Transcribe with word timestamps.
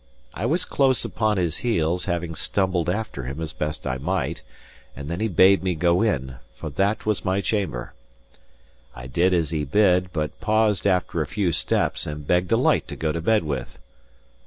I 0.33 0.47
was 0.47 0.65
close 0.65 1.05
upon 1.05 1.37
his 1.37 1.57
heels, 1.57 2.05
having 2.05 2.33
stumbled 2.33 2.89
after 2.89 3.25
him 3.25 3.39
as 3.39 3.53
best 3.53 3.85
I 3.85 3.99
might; 3.99 4.41
and 4.95 5.09
then 5.11 5.19
he 5.19 5.27
bade 5.27 5.61
me 5.61 5.75
go 5.75 6.01
in, 6.01 6.37
for 6.55 6.71
that 6.71 7.05
was 7.05 7.23
my 7.23 7.39
chamber. 7.39 7.93
I 8.95 9.05
did 9.05 9.31
as 9.31 9.51
he 9.51 9.63
bid, 9.63 10.11
but 10.11 10.41
paused 10.41 10.87
after 10.87 11.21
a 11.21 11.27
few 11.27 11.51
steps, 11.51 12.07
and 12.07 12.25
begged 12.25 12.51
a 12.51 12.57
light 12.57 12.87
to 12.87 12.95
go 12.95 13.11
to 13.11 13.21
bed 13.21 13.43
with. 13.43 13.79